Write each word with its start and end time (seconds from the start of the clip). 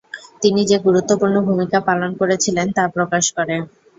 তিনি 0.41 0.61
যে 0.65 0.77
গুরুত্বপূর্ণ 0.79 1.35
ভূমিকা 1.47 1.79
পালন 1.87 2.11
করেছিলেন 2.19 2.67
তা 2.77 2.83
প্রকাশ 2.95 3.25
করে। 3.37 3.55